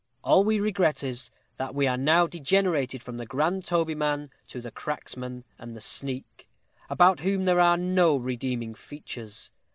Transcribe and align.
All 0.23 0.43
we 0.43 0.59
regret 0.59 1.03
is, 1.03 1.29
that 1.57 1.75
we 1.75 1.85
are 1.85 1.95
now 1.95 2.25
degenerated 2.25 3.03
from 3.03 3.17
the 3.17 3.25
grand 3.27 3.65
tobyman 3.65 4.31
to 4.47 4.59
the 4.59 4.71
cracksman 4.71 5.43
and 5.59 5.75
the 5.75 5.79
sneak, 5.79 6.49
about 6.89 7.19
whom 7.19 7.45
there 7.45 7.59
are 7.59 7.77
no 7.77 8.15
redeeming 8.17 8.73
features. 8.73 9.51